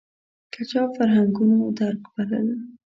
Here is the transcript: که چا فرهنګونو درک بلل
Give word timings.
که 0.53 0.61
چا 0.69 0.81
فرهنګونو 0.95 1.57
درک 1.77 2.01
بلل 2.13 2.47